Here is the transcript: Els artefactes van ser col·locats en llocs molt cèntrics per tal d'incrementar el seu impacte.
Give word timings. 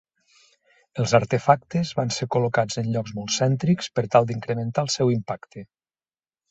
Els 1.03 1.13
artefactes 1.19 1.91
van 1.99 2.13
ser 2.17 2.29
col·locats 2.37 2.81
en 2.83 2.91
llocs 2.97 3.15
molt 3.19 3.37
cèntrics 3.39 3.95
per 3.99 4.09
tal 4.17 4.31
d'incrementar 4.33 4.89
el 4.89 4.95
seu 4.99 5.17
impacte. 5.21 5.71